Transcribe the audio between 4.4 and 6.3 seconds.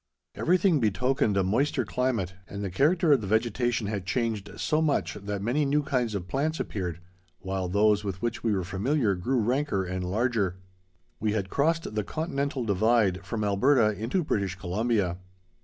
so much that many new kinds of